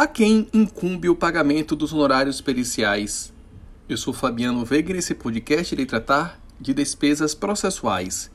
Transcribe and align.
A 0.00 0.06
quem 0.06 0.48
incumbe 0.54 1.10
o 1.10 1.14
pagamento 1.14 1.76
dos 1.76 1.92
honorários 1.92 2.40
periciais? 2.40 3.34
Eu 3.86 3.98
sou 3.98 4.14
Fabiano 4.14 4.64
Veiga 4.64 4.92
e 4.92 4.94
nesse 4.94 5.14
podcast 5.14 5.74
irei 5.74 5.84
tratar 5.84 6.40
de 6.58 6.72
despesas 6.72 7.34
processuais. 7.34 8.30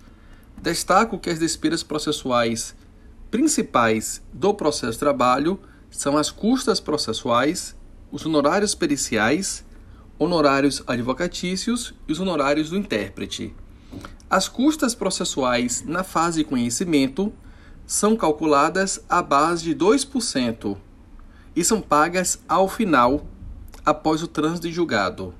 Destaco 0.61 1.17
que 1.17 1.27
as 1.27 1.39
despesas 1.39 1.81
processuais 1.81 2.75
principais 3.31 4.21
do 4.31 4.53
processo 4.53 4.91
de 4.91 4.99
trabalho 4.99 5.59
são 5.89 6.15
as 6.15 6.29
custas 6.29 6.79
processuais, 6.79 7.75
os 8.11 8.23
honorários 8.27 8.75
periciais, 8.75 9.65
honorários 10.19 10.83
advocatícios 10.85 11.95
e 12.07 12.11
os 12.11 12.19
honorários 12.19 12.69
do 12.69 12.77
intérprete. 12.77 13.55
As 14.29 14.47
custas 14.47 14.93
processuais 14.93 15.83
na 15.83 16.03
fase 16.03 16.43
de 16.43 16.47
conhecimento 16.47 17.33
são 17.87 18.15
calculadas 18.15 19.03
à 19.09 19.19
base 19.23 19.63
de 19.63 19.73
2% 19.73 20.77
e 21.55 21.63
são 21.63 21.81
pagas 21.81 22.39
ao 22.47 22.67
final, 22.67 23.25
após 23.85 24.21
o 24.21 24.27
trânsito 24.27 24.71
julgado. 24.71 25.33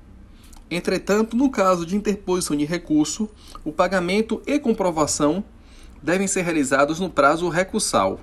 Entretanto, 0.70 1.36
no 1.36 1.50
caso 1.50 1.84
de 1.84 1.94
interposição 1.94 2.56
de 2.56 2.64
recurso, 2.64 3.28
o 3.64 3.72
pagamento 3.72 4.42
e 4.46 4.58
comprovação 4.58 5.44
devem 6.02 6.26
ser 6.26 6.42
realizados 6.42 6.98
no 6.98 7.10
prazo 7.10 7.48
recursal. 7.48 8.20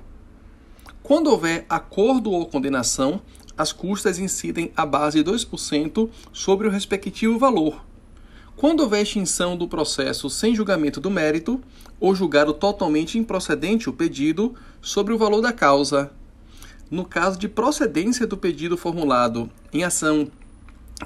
Quando 1.02 1.30
houver 1.30 1.64
acordo 1.68 2.30
ou 2.30 2.46
condenação, 2.46 3.20
as 3.56 3.72
custas 3.72 4.18
incidem 4.18 4.72
à 4.76 4.84
base 4.84 5.22
de 5.22 5.30
2% 5.30 6.08
sobre 6.32 6.66
o 6.66 6.70
respectivo 6.70 7.38
valor. 7.38 7.84
Quando 8.56 8.80
houver 8.80 9.02
extinção 9.02 9.56
do 9.56 9.68
processo 9.68 10.30
sem 10.30 10.54
julgamento 10.54 11.00
do 11.00 11.10
mérito, 11.10 11.60
ou 11.98 12.14
julgado 12.14 12.52
totalmente 12.52 13.18
improcedente 13.18 13.88
o 13.88 13.92
pedido 13.92 14.54
sobre 14.80 15.12
o 15.12 15.18
valor 15.18 15.40
da 15.40 15.52
causa, 15.52 16.10
no 16.94 17.04
caso 17.04 17.36
de 17.36 17.48
procedência 17.48 18.24
do 18.24 18.36
pedido 18.36 18.76
formulado 18.76 19.50
em 19.72 19.82
ação 19.82 20.30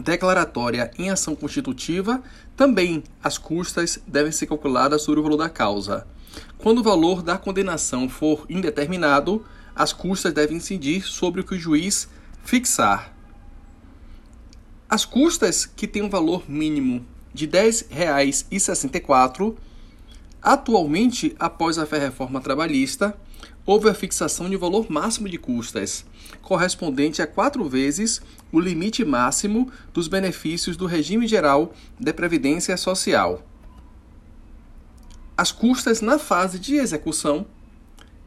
declaratória 0.02 0.90
em 0.98 1.08
ação 1.08 1.34
constitutiva, 1.34 2.22
também 2.54 3.02
as 3.24 3.38
custas 3.38 3.98
devem 4.06 4.30
ser 4.30 4.46
calculadas 4.46 5.00
sobre 5.00 5.20
o 5.20 5.22
valor 5.22 5.38
da 5.38 5.48
causa. 5.48 6.06
Quando 6.58 6.80
o 6.80 6.82
valor 6.82 7.22
da 7.22 7.38
condenação 7.38 8.06
for 8.06 8.44
indeterminado, 8.50 9.46
as 9.74 9.94
custas 9.94 10.34
devem 10.34 10.58
incidir 10.58 11.04
sobre 11.04 11.40
o 11.40 11.44
que 11.44 11.54
o 11.54 11.58
juiz 11.58 12.06
fixar. 12.44 13.16
As 14.90 15.06
custas 15.06 15.64
que 15.64 15.86
têm 15.86 16.02
um 16.02 16.10
valor 16.10 16.42
mínimo 16.46 17.02
de 17.32 17.46
R$ 17.46 17.52
10,64, 17.52 19.56
atualmente, 20.42 21.34
após 21.38 21.78
a 21.78 21.84
reforma 21.84 22.42
trabalhista, 22.42 23.16
houve 23.64 23.88
a 23.88 23.94
fixação 23.94 24.48
de 24.48 24.56
valor 24.56 24.90
máximo 24.90 25.28
de 25.28 25.36
custas, 25.36 26.04
correspondente 26.40 27.20
a 27.20 27.26
quatro 27.26 27.68
vezes 27.68 28.22
o 28.50 28.58
limite 28.58 29.04
máximo 29.04 29.70
dos 29.92 30.08
benefícios 30.08 30.76
do 30.76 30.86
regime 30.86 31.26
geral 31.26 31.74
de 32.00 32.12
previdência 32.12 32.76
social. 32.76 33.42
As 35.36 35.52
custas 35.52 36.00
na 36.00 36.18
fase 36.18 36.58
de 36.58 36.76
execução 36.76 37.46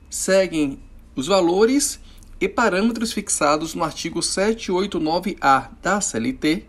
seguem 0.09 0.80
os 1.16 1.28
valores 1.28 2.00
e 2.39 2.48
parâmetros 2.48 3.12
fixados 3.12 3.76
no 3.76 3.84
artigo 3.84 4.20
789-A 4.20 5.72
da 5.82 6.00
CLT 6.00 6.66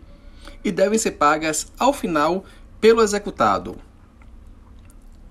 e 0.63 0.71
devem 0.71 0.99
ser 0.99 1.11
pagas 1.11 1.67
ao 1.79 1.93
final 1.93 2.43
pelo 2.81 3.01
executado. 3.01 3.77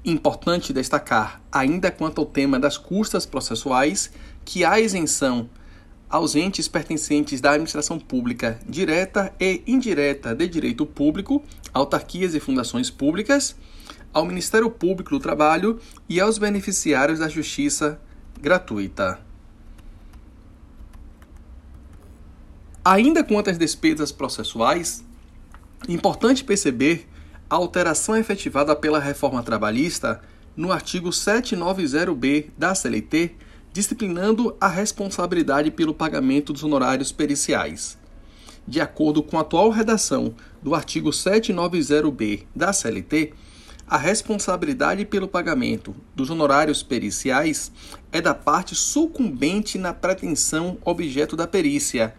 Importante 0.04 0.72
destacar, 0.72 1.40
ainda 1.50 1.90
quanto 1.90 2.20
ao 2.20 2.26
tema 2.26 2.58
das 2.58 2.76
custas 2.76 3.24
processuais, 3.24 4.10
que 4.44 4.64
há 4.64 4.80
isenção 4.80 5.48
aos 6.10 6.34
entes 6.34 6.66
pertencentes 6.66 7.40
da 7.40 7.52
administração 7.52 7.98
pública 7.98 8.60
direta 8.68 9.32
e 9.40 9.62
indireta 9.66 10.34
de 10.34 10.48
direito 10.48 10.84
público, 10.84 11.42
autarquias 11.72 12.34
e 12.34 12.40
fundações 12.40 12.90
públicas, 12.90 13.56
ao 14.12 14.26
Ministério 14.26 14.70
Público 14.70 15.10
do 15.10 15.20
Trabalho 15.20 15.80
e 16.08 16.20
aos 16.20 16.36
beneficiários 16.36 17.20
da 17.20 17.28
justiça 17.28 18.00
gratuita. 18.40 19.20
Ainda 22.84 23.22
quanto 23.22 23.48
às 23.48 23.56
despesas 23.56 24.10
processuais, 24.10 25.04
importante 25.88 26.42
perceber 26.42 27.08
a 27.52 27.54
alteração 27.54 28.16
efetivada 28.16 28.74
pela 28.74 28.98
reforma 28.98 29.42
trabalhista 29.42 30.22
no 30.56 30.72
artigo 30.72 31.10
790-B 31.10 32.48
da 32.56 32.74
CLT, 32.74 33.32
disciplinando 33.70 34.56
a 34.58 34.68
responsabilidade 34.68 35.70
pelo 35.70 35.92
pagamento 35.92 36.50
dos 36.54 36.64
honorários 36.64 37.12
periciais. 37.12 37.98
De 38.66 38.80
acordo 38.80 39.22
com 39.22 39.36
a 39.36 39.42
atual 39.42 39.68
redação 39.68 40.34
do 40.62 40.74
artigo 40.74 41.10
790-B 41.10 42.46
da 42.56 42.72
CLT, 42.72 43.34
a 43.86 43.98
responsabilidade 43.98 45.04
pelo 45.04 45.28
pagamento 45.28 45.94
dos 46.16 46.30
honorários 46.30 46.82
periciais 46.82 47.70
é 48.10 48.22
da 48.22 48.32
parte 48.32 48.74
sucumbente 48.74 49.76
na 49.76 49.92
pretensão 49.92 50.78
objeto 50.86 51.36
da 51.36 51.46
perícia, 51.46 52.14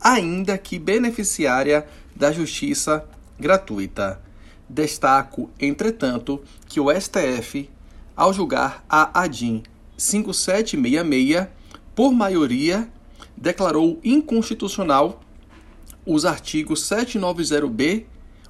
ainda 0.00 0.56
que 0.56 0.78
beneficiária 0.78 1.86
da 2.16 2.32
justiça 2.32 3.04
gratuita. 3.38 4.26
Destaco, 4.68 5.50
entretanto, 5.58 6.42
que 6.66 6.78
o 6.78 6.88
STF, 6.92 7.70
ao 8.14 8.32
julgar 8.32 8.84
a 8.88 9.22
ADIM 9.22 9.62
5766, 9.96 11.48
por 11.94 12.12
maioria, 12.12 12.88
declarou 13.36 13.98
inconstitucional 14.04 15.20
os 16.04 16.24
artigos 16.24 16.82
790B, 16.82 18.04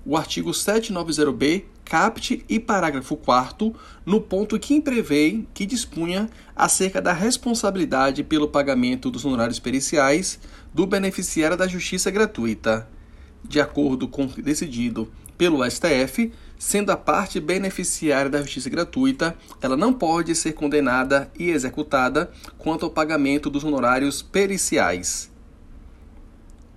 o 0.04 0.16
artigo 0.16 0.50
790B, 0.50 1.64
caput 1.84 2.44
e 2.48 2.60
parágrafo 2.60 3.16
4 3.16 3.74
no 4.04 4.20
ponto 4.20 4.58
que 4.58 4.80
prevê 4.80 5.44
que 5.54 5.64
dispunha 5.64 6.28
acerca 6.54 7.00
da 7.00 7.12
responsabilidade 7.12 8.22
pelo 8.22 8.48
pagamento 8.48 9.10
dos 9.10 9.24
honorários 9.24 9.58
periciais 9.58 10.38
do 10.72 10.86
beneficiário 10.86 11.56
da 11.56 11.66
justiça 11.66 12.10
gratuita. 12.10 12.86
De 13.44 13.60
acordo 13.60 14.08
com 14.08 14.24
o 14.24 14.42
decidido 14.42 15.10
pelo 15.36 15.64
STF, 15.68 16.32
sendo 16.58 16.90
a 16.90 16.96
parte 16.96 17.38
beneficiária 17.38 18.28
da 18.28 18.42
justiça 18.42 18.68
gratuita, 18.68 19.36
ela 19.62 19.76
não 19.76 19.92
pode 19.92 20.34
ser 20.34 20.52
condenada 20.52 21.30
e 21.38 21.50
executada 21.50 22.30
quanto 22.58 22.84
ao 22.84 22.90
pagamento 22.90 23.48
dos 23.48 23.62
honorários 23.62 24.20
periciais. 24.20 25.30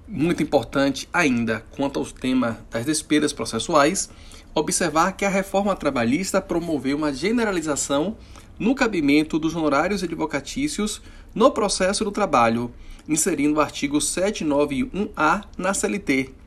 Muito 0.07 0.43
importante 0.43 1.09
ainda, 1.11 1.65
quanto 1.71 1.97
ao 1.97 2.05
tema 2.05 2.59
das 2.69 2.85
despesas 2.85 3.33
processuais, 3.33 4.09
observar 4.53 5.13
que 5.13 5.25
a 5.25 5.29
reforma 5.29 5.75
trabalhista 5.75 6.41
promoveu 6.41 6.97
uma 6.97 7.13
generalização 7.13 8.17
no 8.59 8.75
cabimento 8.75 9.39
dos 9.39 9.55
honorários 9.55 10.03
advocatícios 10.03 11.01
no 11.33 11.49
processo 11.49 12.03
do 12.03 12.11
trabalho, 12.11 12.71
inserindo 13.07 13.57
o 13.57 13.61
artigo 13.61 13.97
791-A 13.97 15.45
na 15.57 15.73
CLT, 15.73 16.40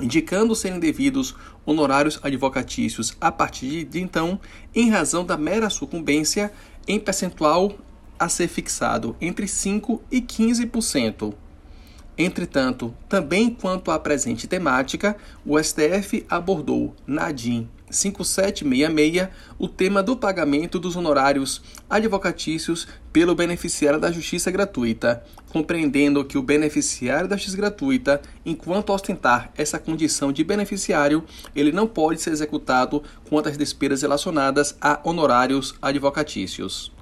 indicando 0.00 0.54
serem 0.54 0.78
devidos 0.78 1.34
honorários 1.64 2.18
advocatícios 2.22 3.16
a 3.20 3.30
partir 3.30 3.84
de 3.84 4.00
então, 4.00 4.40
em 4.74 4.90
razão 4.90 5.24
da 5.24 5.36
mera 5.36 5.68
sucumbência 5.70 6.52
em 6.86 6.98
percentual 6.98 7.76
a 8.18 8.28
ser 8.28 8.48
fixado 8.48 9.16
entre 9.20 9.46
5% 9.46 10.00
e 10.10 10.20
15%. 10.20 11.34
Entretanto, 12.16 12.94
também 13.08 13.50
quanto 13.50 13.90
à 13.90 13.98
presente 13.98 14.46
temática, 14.46 15.16
o 15.44 15.58
STF 15.62 16.24
abordou 16.28 16.94
na 17.06 17.32
DIN 17.32 17.68
5766 17.92 19.28
o 19.58 19.68
tema 19.68 20.02
do 20.02 20.16
pagamento 20.16 20.78
dos 20.78 20.96
honorários 20.96 21.62
advocatícios 21.88 22.88
pelo 23.12 23.34
beneficiário 23.34 24.00
da 24.00 24.10
justiça 24.10 24.50
gratuita, 24.50 25.22
compreendendo 25.50 26.24
que 26.24 26.38
o 26.38 26.42
beneficiário 26.42 27.28
da 27.28 27.36
justiça 27.36 27.56
gratuita, 27.56 28.22
enquanto 28.44 28.92
ostentar 28.92 29.52
essa 29.56 29.78
condição 29.78 30.32
de 30.32 30.42
beneficiário, 30.42 31.24
ele 31.54 31.72
não 31.72 31.86
pode 31.86 32.20
ser 32.20 32.30
executado 32.30 33.02
quanto 33.28 33.48
às 33.48 33.58
despesas 33.58 34.02
relacionadas 34.02 34.76
a 34.80 35.00
honorários 35.04 35.74
advocatícios. 35.82 36.92